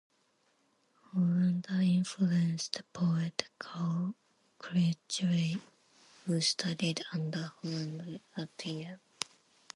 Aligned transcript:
Hollander 0.97 1.79
influenced 1.79 2.81
poet 2.91 3.47
Karl 3.59 4.15
Kirchwey, 4.59 5.61
who 6.25 6.41
studied 6.41 7.03
under 7.13 7.51
Hollander 7.61 8.17
at 8.35 8.49
Yale. 8.65 8.97